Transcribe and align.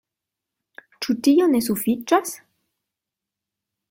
Ĉu 1.05 1.15
tio 1.27 1.49
ne 1.51 1.61
sufiĉas? 1.65 2.33